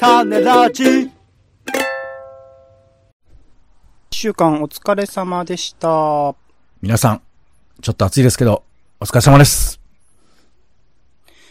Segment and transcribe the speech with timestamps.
[0.00, 1.10] 種ラジ一
[4.10, 6.34] 週間お疲れ様でした。
[6.80, 7.22] 皆さん、
[7.82, 8.62] ちょっと暑いですけど、
[8.98, 9.78] お疲れ様です。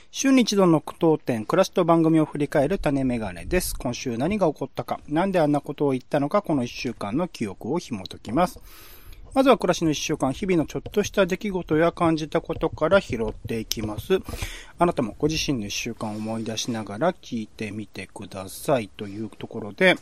[0.09, 3.75] 週に一度の句読点、暮らしと番組を振り返る種メガネです。
[3.77, 8.59] 今週何が起こったか、なんであんなことを言ったのか、この一週間の記憶を紐解きます。
[9.33, 14.19] まずは暮らしの一週間、日々のちょっとした出来事や感じたことから拾っていきます。
[14.77, 19.95] あなたもご自身の一週間を思い出しながら聞いてみてくださいというところで、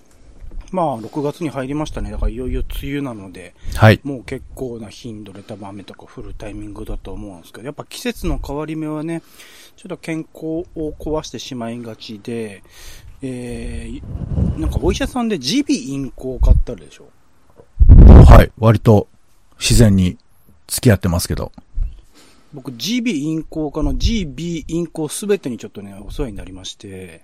[0.72, 2.12] まあ、6月に入りましたね。
[2.12, 4.00] だからいよいよ梅雨なので、はい。
[4.04, 9.22] もう結構な頻度で多分雨とか降るタイミングだと思うんですけど、やっぱ季節の変わり目はね、
[9.76, 12.64] ちょっと健康を壊してしまいがちで、
[13.22, 17.10] えー、なんかお医者さんで耳鼻咽喉科ってあるでしょ？
[18.26, 18.52] はい。
[18.58, 19.08] 割と
[19.60, 20.18] 自然に
[20.68, 21.52] 付き合ってますけど。
[22.54, 24.26] 僕、耳鼻咽喉科の耳
[24.66, 27.24] 鼻咽喉すべてにちょっとね、お世話になりまして、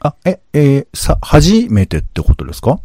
[0.00, 2.80] あ、え、えーさ、初めてってことですか？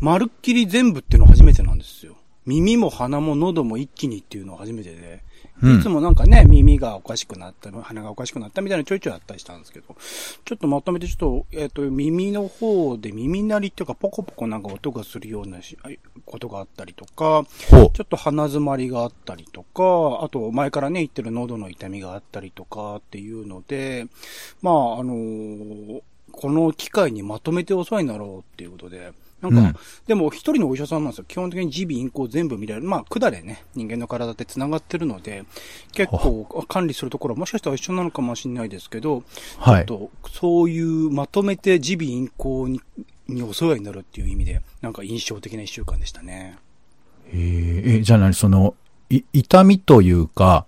[0.00, 2.16] まるっきり全部っていうの初めてなんですよ。
[2.46, 5.33] 耳も鼻も喉も一気にっていうのは初めてで、うん
[5.64, 9.96] いつもなんかね、耳がおかしくなった、鼻がおかしくなったみたいなちょいちょいあったりしたんですけど、
[10.44, 15.78] ちょっとまとめてちょっと、えっ、と、耳の方で耳鳴りっていうか、ポコポコなんか音がするようなし
[16.26, 17.44] ことがあったりとか。
[17.94, 24.06] ちょっと鼻詰まりがあったりとか、あと前からね言ってる喉の痛みがあったりとかっていうので、
[24.62, 26.02] まあ、あのー
[26.36, 29.12] この機会にまとめてお世話になろうっていうことで、
[29.50, 31.24] なんか、うんでも一人のお医者さんなんですよ。
[31.26, 32.86] 基本的に耳鼻咽喉全部見られる。
[32.86, 35.44] まあ、管でね、人間の体って繋がってるので、
[35.92, 39.22] 結構管理するところはもしかしたら一緒なのかもしれないですけど、
[39.58, 42.80] はいちょっと、そういうまとめて耳鼻咽喉に
[43.26, 46.58] にお世話になるっていう意味で、なんか印象的な一週間でしたね。
[47.32, 48.34] えーえ、じゃあ何？
[48.34, 48.74] その、
[49.08, 50.66] い、痛みというか、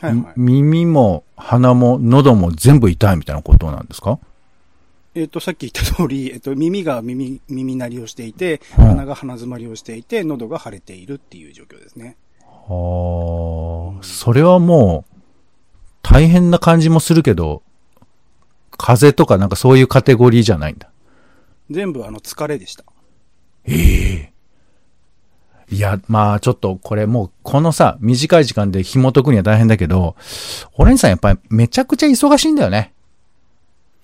[0.00, 0.32] はいはい。
[0.36, 4.18] 耳も鼻も喉も全部痛いみたいなことなんですか？
[5.14, 12.16] えっ、と、さっき言った通り、えっ、と、耳が耳、耳鳴りをしていて、うん鼻が鼻詰まりをしていて、喉が腫れているっていう状況ですね。
[12.40, 15.18] はあ、それはもう、
[16.02, 17.62] 大変な感じもするけど、
[18.78, 20.90] 風邪とかなんかそういうカテゴリーじゃないんだ。
[21.70, 22.84] 全部あの、疲れでした。
[23.64, 24.32] ええ
[25.70, 30.16] いや、まあちょっとこれもうこのさ、短い時間で紐解くには大変だけど、
[30.74, 32.92] オレンジさんやっぱりめちゃくちゃ忙しいんだよね。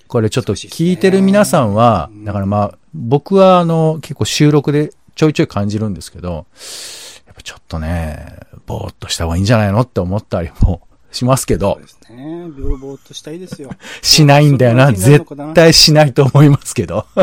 [0.08, 6.46] これちょっと聞いてる皆さんは、だからまあ僕はあの結構収録でちょいちょい感じるんですけど、
[7.26, 10.80] やっぱちょっとね、ぼーっとした方がいいんじゃないのって思ったりも
[11.12, 12.48] しますけどそう、ですね。
[12.80, 13.70] ぼーっとしたいですよ。
[14.00, 14.92] しないんだよな。
[14.92, 17.06] 絶対しないと思いますけど。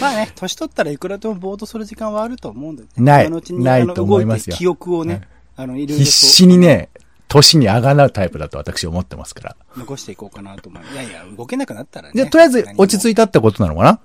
[0.00, 2.88] まあね、年取ったらいくらでもぼーっとする時間はあると思うんで、ね。
[2.96, 6.88] ないないと思いますよ記憶をね、あの、必死にね、
[7.34, 9.56] 年にあがなうタイプだと私思ってますから。
[9.76, 10.82] 残していこうかなと思う。
[10.92, 12.12] いやいや、動けなくなったらね。
[12.14, 14.00] じゃあ、とりあえず落ち着いいたってことなのかな？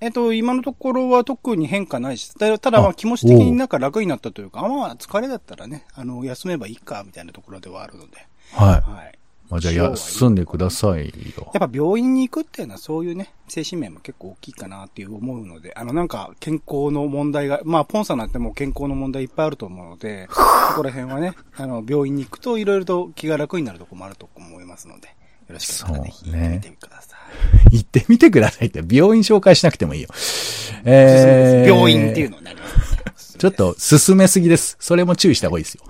[0.00, 8.26] えっと、今のところは特に変化ないし、たただまああ気持ち的になんか楽になったというか、あまあ疲れだったらね、あの、休めばいいか、みたいなところではあるので。
[8.52, 8.68] はい。
[8.90, 9.18] はい。
[9.50, 11.50] まあ、じゃあ休んでくださいよ。
[11.52, 25.14] やっぱ病院に行くっていうのはそういうね、精神面も結構大きいかなっていう思うので、あのなんか健康の問題が、まあポンさんなんてもう健康の問題いっぱいあると思うので、そこら辺はね、あの病院に行くといろいろと気が楽になるところもあると思いますので、よ
[25.50, 27.18] ろしかったらね、そうね聞いてみてください。
[27.76, 30.08] 行ってみてくださいって、病院紹介しなくてもいいよ。
[30.84, 32.93] えー、病院っていうのになります、ね。
[33.38, 34.76] ちょっと進めすぎです。
[34.80, 35.82] それも注意した方がいいですよ。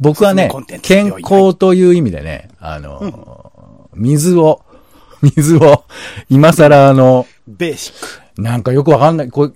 [0.00, 0.50] 僕はね
[0.82, 4.62] 健康という意味でね、あの、水を、
[5.36, 5.84] 水を、
[6.28, 7.94] 今更あの、ベーシッ
[8.36, 8.42] ク。
[8.42, 9.30] なんかよくわかんない。
[9.30, 9.54] こう、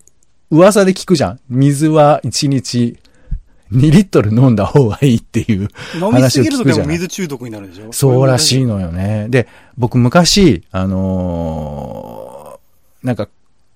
[0.51, 1.41] 噂で聞くじゃん。
[1.49, 2.97] 水は1日
[3.73, 5.69] 2リットル飲んだ方がいいっていう
[6.01, 6.87] 飲みす話をぎるとでも。
[6.87, 7.93] 水中毒になるでしょ？
[7.93, 8.65] そうらしいい。
[8.65, 9.27] のよね。
[9.29, 9.47] で、
[9.77, 13.29] 僕昔、あのーなんか、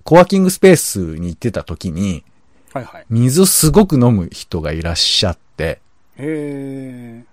[0.03, 2.23] コワーキングスペースに行ってた時に、
[2.73, 3.05] はいはい。
[3.09, 5.79] 水すごく飲む人がいらっしゃって、
[6.17, 7.23] へ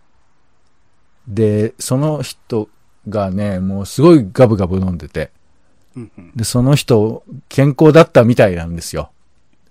[1.27, 2.69] で、その人
[3.09, 6.01] がね、もうすごいガブガブ飲んでて、ー。
[6.01, 6.33] うんうん。
[6.37, 9.11] で、その人、健康だったみたいなんですよ。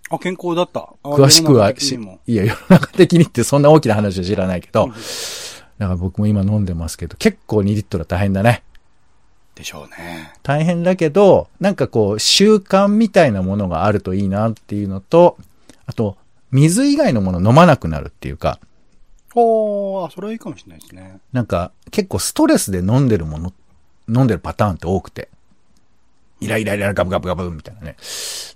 [0.10, 0.92] あ、健康だった。
[1.04, 4.94] あ詳しくはいや、世の中的にってそんな大きな話は知らないけど、うん
[5.80, 8.63] だから僕も今飲んでますけど、結構2リットルは大変だね。
[9.56, 10.33] でしょうね。
[10.44, 15.38] 大変だけど、なんかこう、習慣みたいなものがあるといいなっていうのと、
[15.89, 16.18] あと、
[16.51, 18.59] 水以外のもの飲まなくなるっていうか、
[19.33, 21.19] ほー、あ、それはいいかもしれないですね。
[21.33, 23.53] なんか結構ストレスで飲んでるもの、
[24.07, 25.30] 飲んでるパターンって多くて、
[26.41, 27.97] イライライラガブガブガブみたいなね。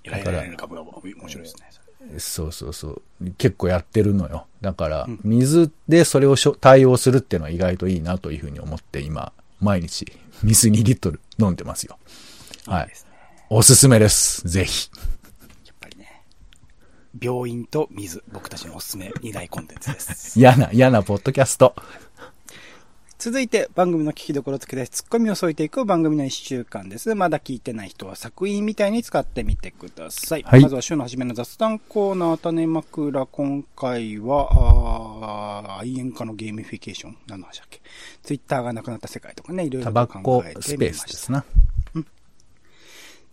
[0.04, 0.90] イライライライラガブガブ。
[0.92, 2.18] 面白いですね。
[2.18, 3.02] そうそうそう。
[3.36, 4.46] 結構やってるのよ。
[4.60, 10.06] だからうん、水でそれをしょ対応するっていうのは意外といいなというふうに思って今、毎日
[10.44, 11.98] 水2リットル飲んでますよ。
[12.66, 13.10] はいいですね。
[13.50, 14.46] おすすめです。
[14.48, 14.88] ぜひ。
[17.20, 20.38] 病院と水、僕たちのおすすめ二大コンテンツです。
[20.40, 21.74] 嫌な、嫌なポッドキャスト。
[23.24, 27.14] 続いて番組の聞きどころ付け出しツッコミを添えていく番組の一週間です。
[27.14, 30.42] まだ聞いてない人は索引みたいに使ってみてください。
[30.42, 33.26] はいまずは週の初めの雑談コーナー、種枕。
[33.26, 37.16] 今回は、あー愛煙家のゲーミフィケーション。
[37.26, 37.80] 何の話だっけ
[38.22, 40.70] ツイッターがなくなった世界とかね、いろいろ考コえてみました。
[40.70, 41.46] スペースですな。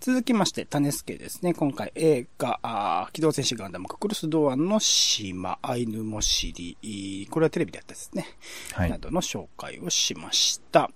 [0.03, 1.53] 続きまして、種助ですね。
[1.53, 6.51] 今回映画、あー機動戦士ガンダムククルスドアンの島、アイヌモシ
[6.81, 8.25] リ、これはテレビでやったですね。
[8.73, 8.97] はいな。
[8.97, 10.89] どの紹介をしました。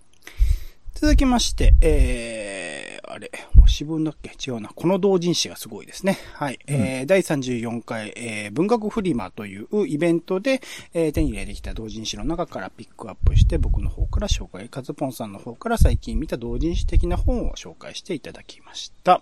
[0.95, 2.84] 続きまして、えー、
[3.15, 3.31] あれ、
[3.65, 4.31] 詩文だっけ？
[4.45, 4.69] 違うな。
[4.75, 6.17] この同人誌がすごいですね。
[6.33, 6.59] はい。
[6.67, 10.61] えー、第34回、えー、文学フリマというイベントで、
[10.93, 19.21] えー、手に入れてきた同人誌の中からピックアップして、僕の方から紹介、カズポンさんの方から最近見た同人誌的な本を紹介していただきました。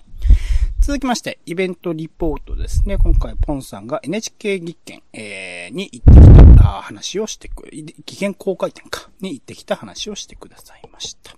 [0.80, 2.98] 続きまして、イベントリポートですね。
[2.98, 7.72] 今回、ポンさんが NHK 技研、えーに行ってきた話をしてくれ、
[8.06, 11.38] 技研公開展か、に行ってきた話をしてくださいました。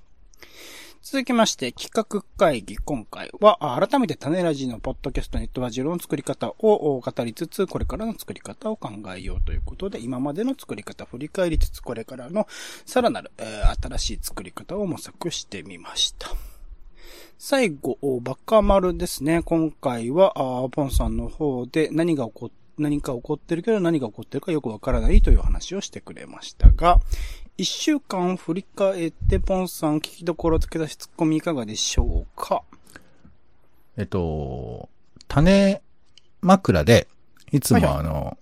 [1.08, 12.48] 続きまして、企画会議、今回は、改めて種ラジのポッドキャストネットラジオの作り方を語りつつ、これからの作り方を考えようということで、今までの作り方を振り返りつつ、これからの
[12.88, 16.28] さらなる、えー新しい作り方を模索してみました。
[17.38, 19.44] 最後、バカ丸ですね。
[19.44, 20.34] 今回は、
[20.72, 27.00] ポンさんの方で何が起こ何か起こってるけど何が起こってるかよくわからないという話をしてくれましたが、
[27.58, 32.64] 一週間振り返って、ポンさん聞きどころ付け出しツッコミいかがでしょうか？
[33.96, 34.90] えっと、
[35.30, 35.82] 種
[36.42, 37.08] 枕で、
[37.54, 38.38] いつはいはいもあの、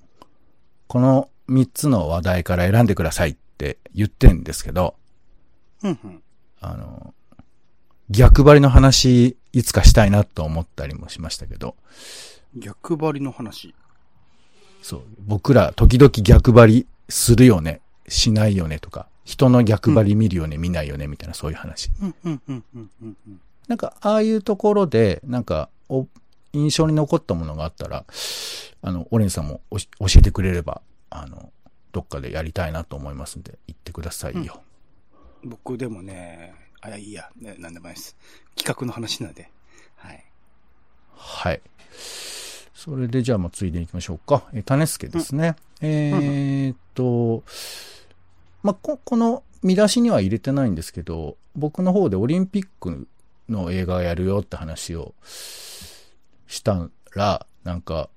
[0.87, 4.95] この3つの話題から選んでくださいって言ってんですけど、
[5.83, 6.23] うんうん。
[6.59, 7.13] あの、
[8.09, 11.75] 逆張りの話、いつかしたいなと思ったりもしましたけど、
[12.55, 13.75] 逆張りの話。
[14.81, 21.91] そう、僕ら時々逆張りするよね、しないよねとか、人の逆張り見るよね、見ないよね、みたいなそういう話。
[22.01, 23.41] うんうんうんうんうんうん。
[23.67, 26.07] なんか、ああいうところで、なんか、お、
[26.51, 28.05] 印象に残ったものがあったら、
[28.81, 29.79] あの、オレンジさんも教
[30.17, 31.51] えてくれれば、あの、
[31.91, 34.61] どっかでやりたいなと思いますんで、言ってくださいよ。
[35.43, 38.15] 僕でもね、あ、いやいいや、ね、なんでもないです。
[38.55, 39.49] 企画の話なんで。
[39.95, 40.23] はい。
[41.15, 41.61] はい。
[42.73, 44.43] それでじゃあもうついでに行きましょうか。
[44.53, 45.55] えー、種助ですね。
[45.79, 47.43] えーっと、
[48.63, 53.07] まあ、こ、この見出しには入れてないんですけど、僕の方でオリンピック
[53.49, 55.13] の映画やるよって話を
[56.47, 58.09] したら、なんか、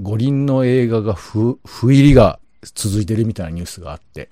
[0.00, 4.28] 五輪の映画が不、不入りが続いてるみたいなニュースがあって、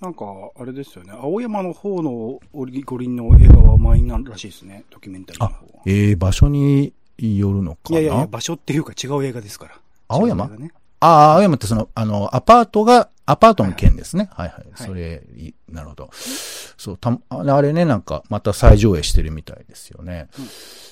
[0.00, 0.26] なんか、
[0.58, 1.12] あれですよね。
[1.12, 4.84] 青山の方の五輪の映画は満員なんらしいですね。
[4.90, 5.82] ドキュメンタリーの方は。
[5.86, 8.00] えー、場所によるのかな？
[8.00, 9.80] いやいや場所っていうか違う映画ですから。
[10.08, 10.48] 青山？
[10.48, 10.72] ね。
[11.00, 14.28] ああ、青山ってその、あの、アパートが、アパートの件ですね。
[14.32, 14.64] はいはい。
[14.70, 16.10] はいそれ、いなるほど。
[16.12, 20.28] そう、た、あれね、なんか、また再上映してるみたいですよね。
[20.38, 20.48] うん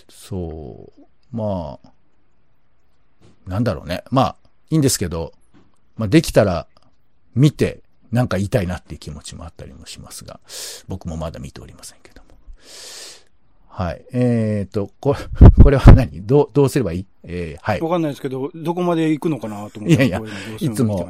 [0.08, 1.90] そう、まあ、
[3.46, 4.04] なんだろうね。
[4.10, 4.36] まあ、
[4.70, 5.32] いいんですけど、
[5.96, 6.66] まあ、できたら、
[7.34, 10.40] 見て、なんか言いたいなっていう気持ちもあったりもしますが、
[10.86, 12.28] 僕もまだ見ておりませんけども。
[13.74, 14.04] はい。
[14.12, 15.16] えっ、と、こ、
[15.62, 16.26] これは何？
[16.26, 17.06] どう、どうすればいい？
[17.24, 17.80] えーはい。
[17.80, 19.94] わかんないですけど、どこまで行くのかなと思って。
[19.94, 20.20] いやいや
[20.60, 21.08] いつも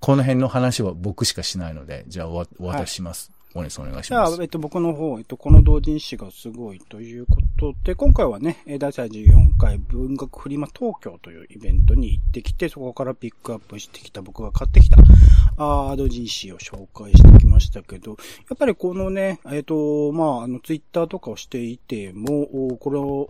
[0.00, 3.30] この辺の話は僕しかしないので、じゃあおわお渡しします。
[3.54, 4.08] お願いします。
[4.08, 14.98] じゃあ、えっと、僕の方、えっと、この同人誌がすごいということで、今回はね、第34回文学フリマ東京というイベントに行ってきて、そこからピックアップしてきた、僕が買ってきた、
[15.56, 18.16] あー同人誌を紹介してきましたけど、や
[18.54, 23.28] っぱりこのね、えっ、と、まあ、あの、ツイッターとかをしていても、これを、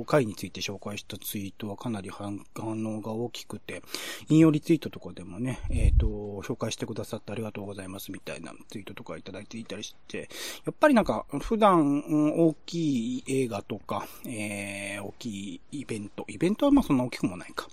[0.00, 3.82] お回について紹介したツイートはかなり反反応が大きくて、
[4.28, 6.06] 引用リツイートとかでもね、えっ、と、
[6.44, 10.28] 紹介してくださってありがとうございますみたいなツイートとかいただいていたりして、
[10.64, 12.02] やっぱりなんか、普段、
[12.36, 17.68] 大きい映画とか、えー、大きいイベント、イベントはまあそんな大きくもないか、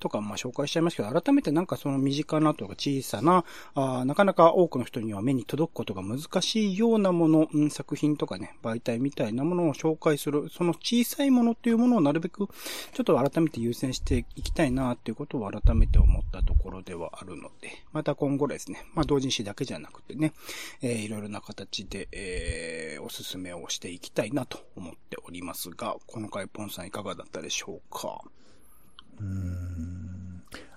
[0.00, 3.44] とかまあ紹介しちゃいますけど、改めてなんかその身近なとか小さな、
[3.74, 20.32] あなかなか多くの人には目に届くことが難しいようなもの、作品とかね、媒体みたいなものを紹介する、その小さいものっていうものをなるべく、ちょっと改めて優先していきたいなっていうことを改めて思ったところではあるので、また今後ですね、まあ同人誌だけじゃなくてね、
[20.82, 28.22] えーいろいろな形で、えーおすすめをしていきたいなと思っておりますが、この回ポンさんいかがだったでしょうか？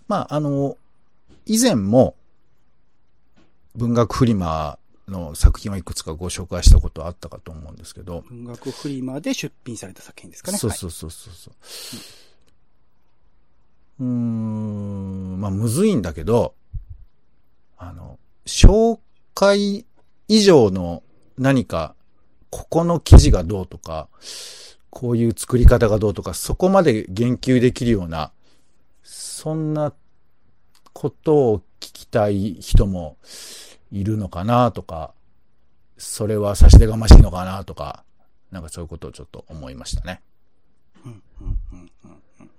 [0.07, 0.77] まあ、あの、
[1.45, 2.15] 以前も、
[3.75, 8.25] 文学フリマの作品をいくつかご紹介したことあったかと思うんですけど。
[8.27, 10.57] 文学フリマで出品された作品ですかね。
[10.57, 11.53] そうそうそうそうそう。
[14.01, 16.55] うーん、まあ、むずいんだけど、
[17.77, 18.99] あの、紹
[19.33, 19.85] 介
[20.27, 21.03] 以上の
[21.37, 21.95] 何か、
[22.49, 24.07] ここの記事がどうとか、
[24.89, 28.31] こういう作り方がどうとか、そこまで言及できるような、
[29.03, 29.93] そんな
[30.93, 33.17] ことを聞きたい人も
[33.91, 35.13] いるのかなとか、
[35.97, 38.03] それは差し出がましいのかなとか、
[38.51, 40.21] なんかそういうことをちょっと思いましたね。
[41.05, 42.51] うんうんうんうんうん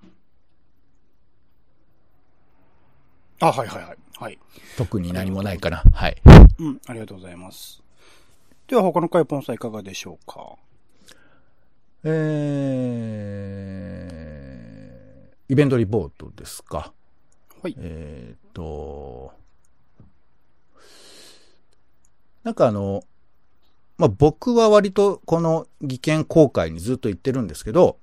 [3.40, 3.96] あ、はいはいはい。
[4.18, 4.38] はい。
[4.76, 5.84] 特に何もないかな。
[5.92, 6.16] はい。
[6.58, 7.82] うん、ありがとうございます。
[8.66, 10.56] では他の回ポンさんいかがでしょうか？
[12.04, 16.92] えー、イベントリポートですか。
[17.62, 17.76] はい。
[17.78, 19.32] えーっと、
[22.42, 23.04] なんかあの、
[23.98, 27.98] まあ、僕は割とこの技研公開にずっと言ってるんですけど、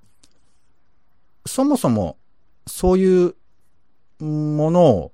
[1.45, 2.17] そもそも
[2.67, 3.35] そういう
[4.19, 5.11] ものを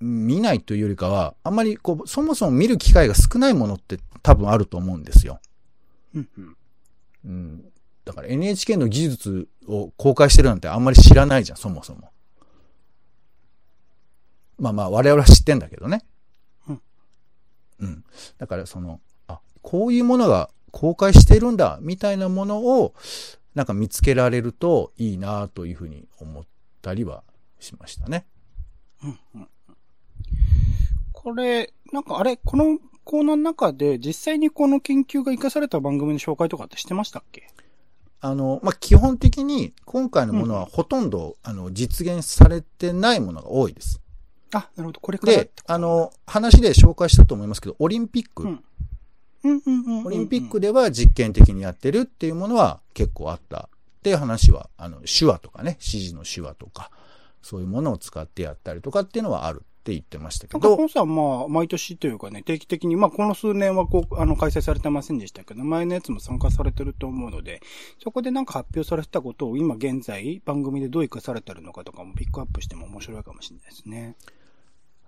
[0.00, 5.40] 見ないというよりかは、あんまりこう、そもそも見る機会が少ないものって多分あると思うんですよ。
[6.14, 6.56] うんうん。
[7.24, 7.64] うん。
[8.04, 12.10] だから NHK の技術を公開してるなんてあんまり知らないじゃん、そもそも。
[14.58, 16.04] まあまあ、我々は知ってんだけどね。
[16.68, 16.82] うん。
[17.80, 18.04] うん。
[18.38, 22.94] だからその、あ、こういうものが公開してるんだ、みたいなものを、
[23.54, 26.44] なんか見つけられるといいなというふうに思っ
[26.80, 27.24] たりは
[27.58, 28.26] しましたね。
[29.02, 29.48] うんうん
[31.28, 37.48] これ、なんかあれ、このコーナーの中で実際にこの研究が活かされた番組の紹介とかってしてましたっけ？
[38.22, 44.00] あの、まあ、基本的に今回のものはほとんど、あの、実現されてないものが多いです。
[44.54, 45.00] あ、なるほど。
[45.00, 48.64] これからであ、の、話で紹介したと思いますけど、オリンピック、うん
[49.44, 50.06] うんうんうんうん。
[50.06, 53.68] オリンピックでは実験的にやってるっていうものは結構あった。
[53.68, 56.90] っていう話は、あの、手話とかね、指示の手話とか、
[57.42, 67.62] そういうものを使ってやったりとかっていうのはあるって言ってましたけ、どコ、ンさんまあ、毎年というかね、定期的に、まあ、この数年はこう、あの、開催されてませんでしたけど、前のやつも参加されてると思うので、
[68.02, 74.16] そこでなんか発表されてたことを今現在、番組でどう活かされてるのかとかもピックアップしても面白いかもしれないですね。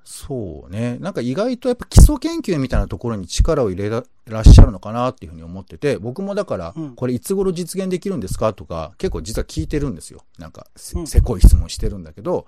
[0.05, 0.99] そうね。
[0.99, 8.53] なんか意外とやっぱ基礎研究みたいなところに力を入れらっしゃるのかなっていうふうに思ってて、僕もだからうん、これいつ頃実現できるんですか？
[8.53, 10.25] とか、結構実は聞いてるんですよ。
[10.39, 12.47] なんかせ、うんせこい質問してるんだけど、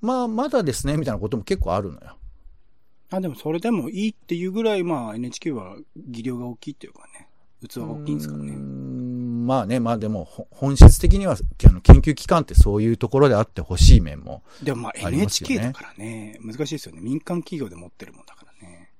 [0.00, 2.16] まあ、まだですね、みたいなことも結構あるのよ。
[3.10, 7.28] あ、でもそれでもいいっていうぐらい、まあ、NHK は技量が大きいっていうかね、
[7.66, 8.52] 器が大きいんですからね。
[9.48, 17.00] んまあね、まあでも、ほ本質的には、あの、研究機関ってそういうところであってほしい面も、でもまあありますよね NHK だからね、難しいですよね。
[17.00, 18.92] 民間企業で持ってるもんだからね。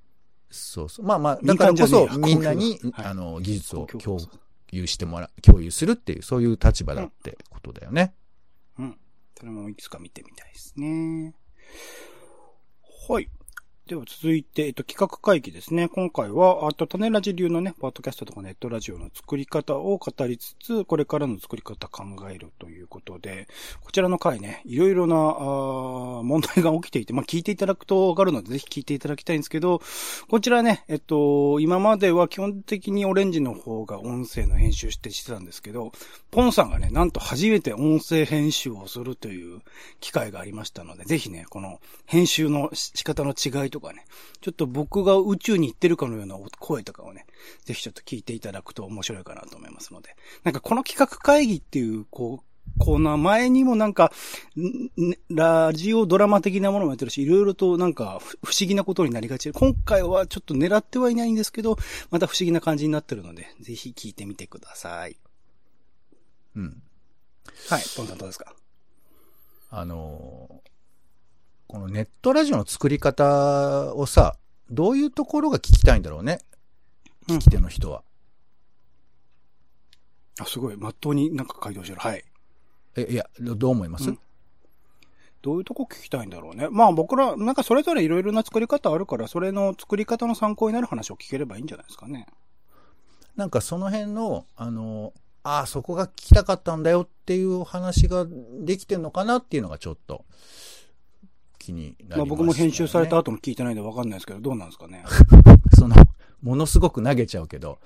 [0.49, 1.05] そうそう。
[1.05, 4.19] まあまあ、だからこそみんなにあの、技術を共
[4.71, 8.15] 有してもらう、共有するっていう、そういう立場だってことだよね。
[8.79, 8.97] うん。
[9.37, 11.35] それもいくつか見てみたいですね。
[13.07, 13.29] はい。
[13.89, 15.89] では続いて、えっと、企画会議ですね。
[15.89, 23.47] 今回は、あと、種ラジ流のね、ポッドキャストとかネットラジオの作り方を語りつつ、これからの作り方考えるということで、
[23.81, 29.81] こちらの回ね、いろいろな、あー問題が起きていて、まあ、聞いていただくとわかるので、ぜひ聞いていただきたいんですけど、
[30.29, 35.93] こちらね、えっと、今までは基本的にオレンジの方が音声の編集してしてたんですけど、
[36.29, 39.61] ポンさんがね、なんと初めて音声編集をするという
[39.99, 44.05] 機会がありましたので、ぜひね、この編集の仕方の違いととかね、
[44.41, 47.25] ちょっと僕が宇宙に行ってるかのような声とかをね、
[47.63, 50.15] ぜひちょっと聞いていただくと面白いかなと思いますので。
[50.43, 52.45] なんかこの企画会議っていう、こう、
[52.77, 54.11] コーナー前にもなんか、
[55.29, 61.77] ラジオドラマ的なものもやってるし、いろいろとなんかふ不思議なことになりがちで、今回はちょっと狙ってはいないんですけど、
[62.11, 65.17] また不思議な感じになってるので、ぜひ聞いてみてください。
[66.55, 66.83] うん。
[67.69, 68.53] はい、ポンさんどうですか？
[69.71, 70.68] あのー
[71.69, 74.35] このネットラジオの作り方をさ、
[74.71, 76.39] どういうところが聞きたいんだろうね？
[77.27, 78.01] 聞き手の人は。
[80.39, 81.99] あ、すごい、まっとうになんか回答してる。
[81.99, 82.25] はい。
[82.95, 84.19] え、いや、どどう思います、うん
[85.43, 86.67] どういうとこ聞きたいんだろうね。
[86.71, 92.25] まあ僕ら、なんかそれぞれいろいろな作り方あるから、それの作り方の参考になる話を聞ければいいんじゃないですかね。
[93.37, 98.25] なんかその辺の、あのーああ、そこが聞きたかったんだよっていう話が
[98.59, 100.25] できてんのかなっていうのがちょっと
[101.69, 102.17] 気になります、ね。
[102.17, 105.03] まあ僕も編集された後も聞いてないんでわかんないですけど、どうなんですかね。
[105.77, 105.95] その、
[106.41, 107.79] ものすごく投げちゃうけど、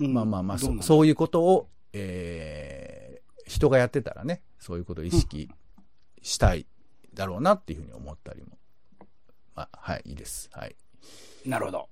[0.00, 5.50] うんまあまあまあ、そそういうことを、えー、人がやってたらね、そういうことを意識
[6.22, 6.66] したい
[7.14, 8.58] だろうなっていうふうに思ったりも。
[9.54, 10.48] まあ、はい、いいです。
[10.52, 10.76] はい。
[11.46, 11.88] なるほど。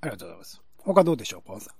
[0.00, 0.62] ありがとうございます。
[0.78, 1.74] 他どうでしょう、ポンさん。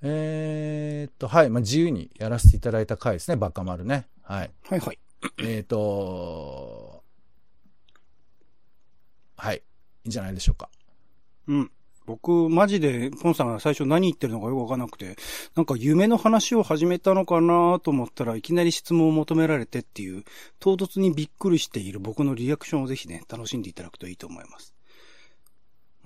[0.00, 1.50] えーっと、はい。
[1.50, 3.36] まあ、自由にやらせていただいた回ですね。
[3.36, 4.06] バカ丸ね。
[4.22, 4.50] はい。
[4.62, 4.98] はいはい。
[5.38, 7.02] えーっと、
[9.36, 9.52] は
[10.04, 10.06] い。
[10.06, 10.68] いいんじゃないでしょうか。
[11.46, 11.70] うん。
[12.08, 15.16] 僕、マジで、ポンさんが最初何言ってるのかよくわかんなくて、
[15.54, 20.24] なんか夢の話を始めたのかなと思ったらいきなり質問を求められてっていう、
[20.58, 24.74] 唐突にびっくりしている僕のリアクションをぜひね、楽しんでいただくといいと思います。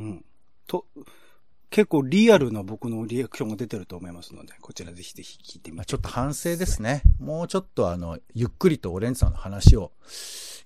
[0.01, 0.25] うん。
[0.67, 0.87] と、
[1.71, 5.91] 結構リアルな僕のリアクションが出てると思いますので、こちらぜひぜひ聞いてみまあ、て。
[5.91, 7.03] ちょっと反省ですね。
[7.21, 9.93] もうちょっとあの、ゆっくりとオレンジさんの話を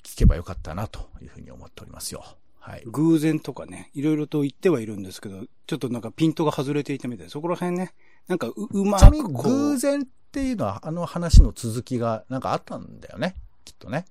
[0.02, 2.24] 聞けばよかったなというふうに思っておりますよ。
[2.66, 2.82] はい。
[2.86, 7.94] 偶然とかね、いろいろと言ってはいるんですけど、ちょっとなんかピントが外れていたみたいで、そこら辺ね、
[8.26, 13.36] なんかう、うまくこう、偶然っていうのはあの話の続きがなんかあったんだよね。
[13.64, 14.04] きっとね。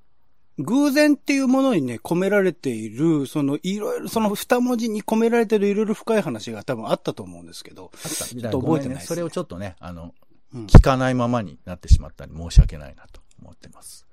[0.58, 10.14] 偶然っていうものにね、込められている、その、いろいろ、その二文字に込められているいろいろ深い話が多分あったと思うんですけど、あったみちょっと覚えてないですねそれをちょっとね、あの、
[10.54, 14.06] うん聞かないままになってしまったんで申し訳ないなと思ってます。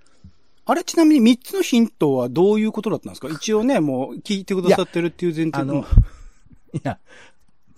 [0.65, 3.29] あれちなみに三つのヒントはどういうことだったんですか？
[3.29, 5.85] 一応ね、もう聞いてくださってるっていう前提あの、
[6.73, 6.99] いや、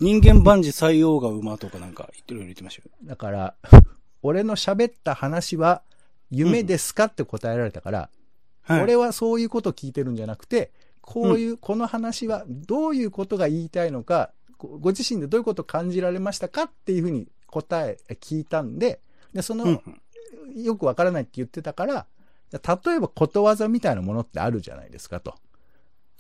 [0.00, 2.90] 人間万事採用が馬とかなんか、いろいろ言ってましたよ。
[3.04, 3.54] だから、
[4.22, 5.82] 俺の喋った話は
[6.30, 8.10] 夢ですかって答えられたから、
[8.62, 8.82] はい。
[8.82, 19.00] 俺はそういうことを聞いてるんじゃなくて、こういう、この話はどういうことが言いたいのか、ごご自身でどういうことを感じられましたかっていうふうに答え、聞いたんで、
[19.32, 19.74] で、その、うんう
[20.56, 20.62] ん。
[20.62, 22.06] よくわからないって言ってたから、
[22.58, 25.34] 例えばことわざみたいなものってあるじゃないですかと。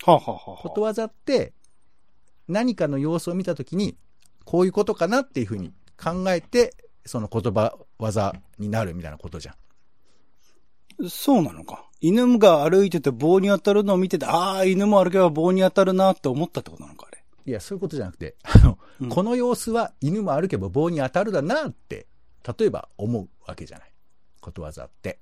[0.04, 1.52] はあ、はあはあはあことわざって、
[2.48, 3.96] 何かの様子を見たときに、
[4.44, 6.74] こういうことかなっていうふうに考えて、
[7.06, 11.08] その言葉技になるみたいなことじゃん。
[11.08, 11.88] そうなのか。
[12.00, 17.24] 犬が歩いてて棒に当たるのを見てて、ああ、犬も歩けば棒に当たるなって思ったってことなのか、あれ。
[17.46, 22.06] いや、そういうことじゃなくて、あの、うんこの様子は犬も歩けば棒に当たるだなって、
[22.58, 23.92] 例えば思うわけじゃない。
[24.40, 25.18] ことわざって。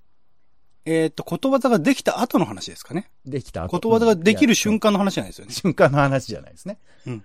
[0.85, 3.11] えっ、と、ことわざができた後の話ですかね。
[3.25, 4.83] できた後ことわざができる瞬間。
[4.83, 5.53] 間の話じゃないですよね。
[5.55, 6.79] 瞬間の話じゃないですね。
[7.07, 7.25] うん。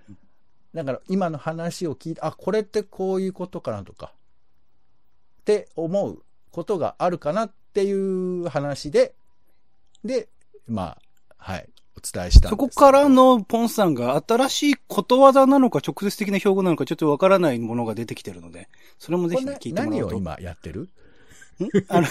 [0.73, 4.13] だから今の話を聞いて、あ、これってこういうことかなとか、
[5.41, 9.15] って思うことがあるかなっていう話で、
[10.03, 10.29] で、
[10.67, 11.01] まあ、
[11.37, 20.09] はい、お伝えしたんですけどそこから、のポンさんが新しいことわざなのか直接的な標語なのかちょっとわからないものが出てきてるので、それもぜひ聞いてもらおうと。
[20.09, 20.81] 何を今やってる？
[20.81, 20.87] ん？
[21.87, 22.07] あの、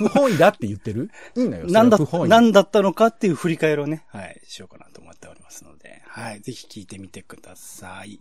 [0.00, 1.10] 不本意だって言ってる？
[1.36, 1.66] いいのよ。
[1.66, 8.18] なんだなんだったのかっていう振り返りをね、はい、しようかなと思っておりますので、はい、ぜひ聞いてみてください。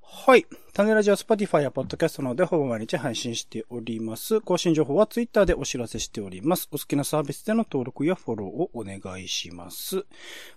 [0.00, 0.46] はい。
[0.72, 4.40] 種ラジは Spotify や Podcast などでほぼ毎日配信しております。
[4.40, 6.68] 更新情報は Twitter でお知らせしております。
[6.70, 10.06] お好きなサービスでの登録やフォローをお願いします。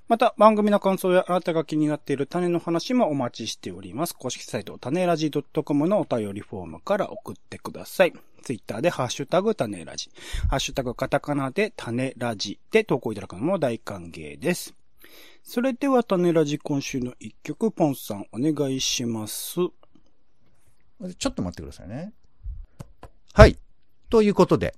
[0.07, 4.15] また、番組の感想やあなたが気になっている種の話もお待ちしております。
[4.15, 8.13] 公式サイト、種ラジ .com のお便りフォームから送ってください。
[8.47, 10.09] Twitter でハッシュタグ種ラジ。
[10.49, 14.73] ハッシュタグカタカナで種ラジで投稿いただくのも大歓迎です。
[15.43, 19.55] それでは種ラジ今週の一曲、ポンさんお願いします。
[19.55, 19.69] ちょ
[21.29, 22.13] っと待ってくださいね。
[23.33, 23.57] はい。
[24.09, 24.75] ということで、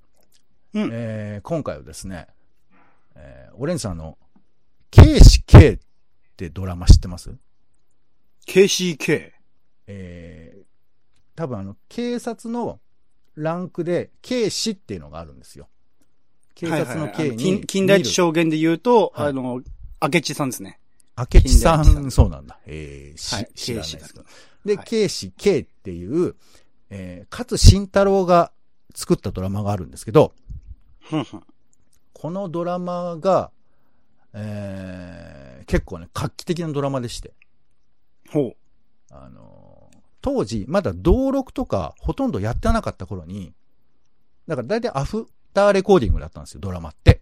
[0.74, 2.26] うんえー今回はですね、
[3.14, 4.18] えーオレンジさんの、
[4.90, 5.78] 警視 K っ
[6.36, 7.30] てドラマ知ってます
[8.48, 9.30] ？KCK。
[9.86, 10.70] えー
[11.36, 12.80] 多分あの、警察の
[13.42, 15.68] ランクで、警視っていうのがあるんですよ。
[16.54, 19.62] 警察のはいはい近近代一証言で言うと、はいあの、
[20.02, 20.78] 明智さんですね。
[21.16, 22.58] 明智さ近代一さん、そうなんだ。
[22.66, 24.24] えー、しはい知らないですけど。
[24.64, 26.34] で、はい警視 K っていう、
[26.90, 28.52] えー、勝慎太郎が
[28.94, 30.34] 作ったドラマがあるんですけど。
[32.12, 33.50] このドラマが、
[34.34, 37.32] えー、結構ね、画期的なドラマでして、
[38.30, 38.56] ほう。
[39.10, 39.59] あのー
[40.20, 43.52] 当時、まだ登録とかほとんどやってなかった頃に、
[44.46, 47.20] だから大体アフターレコーディングだったんですよ、ドラマって。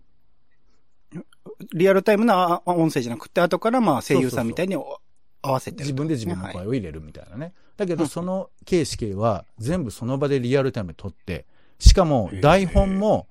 [1.72, 5.00] リアルタイムなあ音声じゃなくて、後からまあ声優さんみたいにお
[5.42, 7.54] 合わせてる自分で自分のはい声を入れるみたいなね。
[7.76, 11.46] だけど、うんその形式は全部その場でリアルタイムで撮って、
[11.78, 13.28] しかも台本も、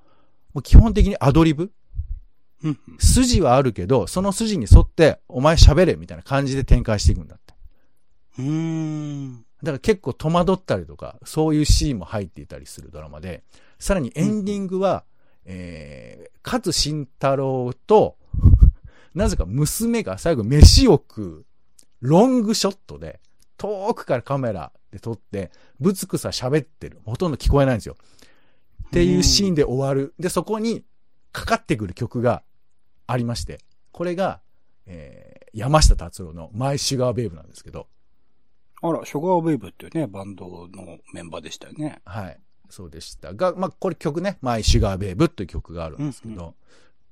[0.54, 1.64] もう基本的にアドリブ。
[2.64, 7.54] うんうん筋はあるけど、その筋に沿って、お前喋れみたいな感じで展開していくんだって。
[8.40, 9.46] うーん。
[9.64, 13.44] だから結構戸惑ったりとか、そういうシーンも入っていたりするドラマで、
[13.80, 15.04] さらにエンディングは、
[15.46, 18.18] えー、勝慎太郎と、
[19.16, 21.46] なぜか娘が最後飯を食う、
[22.02, 23.20] ロングショットで、
[23.58, 27.02] 遠くからカメラで撮って、ぶつくさ喋ってる。
[27.06, 27.98] ほとんど聞こえないんですよ。
[28.88, 30.14] っていうシーンで終わる。
[30.20, 30.84] で、そこに
[31.32, 32.44] かかってくる曲が
[33.08, 33.60] ありまして、
[33.92, 34.42] これが、
[34.86, 37.88] え山下達郎のマイシュガーベイブなんですけど、
[38.82, 42.02] あら、ショガーウェイブっていうね、バンドのメンバーでしたよね。
[42.06, 42.40] はい。
[42.70, 46.54] そうでしたが、まあ、これ曲ね、マイシュガーベイブっていう曲があるんですけど、うん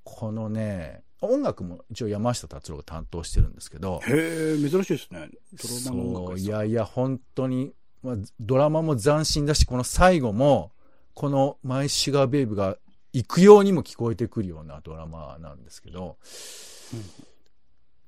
[0.05, 5.29] このね、音楽も一応山下達郎が担当してるんですけど、へえ、珍しいですね。
[5.53, 7.73] ドラマの音そう、楽いやいや、本当に、
[8.03, 10.71] まあ、ドラマも斬新だし、この最後も、
[11.15, 12.77] このマイシュガーベイブが
[13.13, 16.17] 行くようにも聞こえてくるようなドラマなんですけど、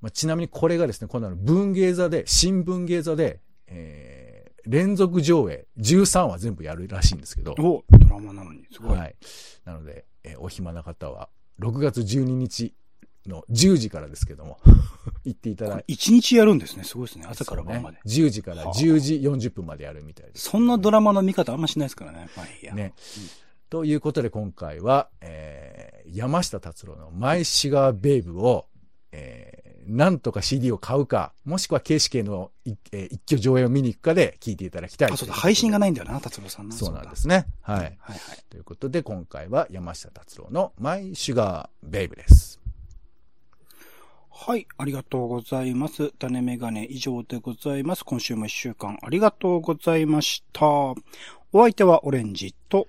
[0.02, 8.98] まあ、ちなみにこれがですね、この文芸座で、新文芸座で、えー、連続上映13話全部やるらしいんですけど、お、ドラマなのに、すごい。
[8.98, 9.16] はい。
[9.66, 12.74] なので、えーお暇な方は、6月12日
[13.28, 14.60] の10時からですけども、
[15.26, 16.84] 行っていただいて、一日やるんですね。
[16.84, 17.26] すごいですね。
[17.28, 18.00] 朝から晩まで。
[18.06, 20.50] 10時から10時40分までやるみたいです。
[20.50, 22.30] そんなドラマの見方あんましないですからね。
[22.36, 22.74] まあいいや。
[22.74, 22.94] ね。
[23.70, 28.66] ということで今回は、えー、山下達郎のマイシガーベイブを、
[29.12, 29.47] えー、
[29.88, 35.12] なんとか CD を買うか、もしくは形式のい、えー一挙上映を見に行くかで聞いていただきたい。
[35.12, 36.76] あ、そうだ、配信がないんだよな、達郎さんな。
[36.76, 37.48] そうなんですね。
[37.62, 37.78] はい。
[37.78, 38.20] はいはい。
[38.50, 42.60] ということで今回は山下達郎のマイシュガーベイブです。
[44.30, 46.12] はい、ありがとうございます。
[46.12, 48.06] 種メガネ以上でございます。
[48.06, 50.66] 今週も一週間ありがとうございました。
[50.66, 50.96] お
[51.54, 52.88] 相手はオレンジと、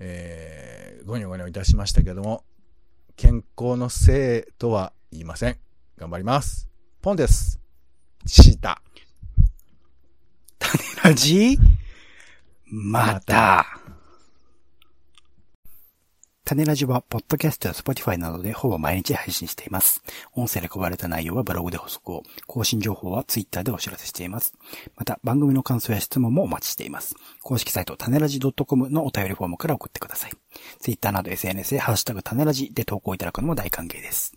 [0.00, 2.44] えー、ごにょごにょいたしましたけども、
[3.16, 5.65] 健康のせいとは言いません。
[5.96, 6.68] 頑張ります。
[7.00, 7.58] ポンです。
[8.26, 8.82] シータ。
[11.02, 11.58] ラジ？
[12.66, 13.64] また。
[16.44, 20.02] 種ラジは、ポッドキャストやスポティファイなどでほぼ毎日配信しています。
[20.34, 24.54] 音声で配られた内容はブログで補足を、更新情報はツイッターでお知らせしています。
[24.96, 27.16] また、番組の感想や質問もお待ちしています。
[27.42, 30.32] 公式サイト、種ラジ .com のお便りフォームから送ってください。
[30.78, 34.34] ツイッターなど SNS でハッシュタグ種ラジで投稿いただくのも大歓迎です。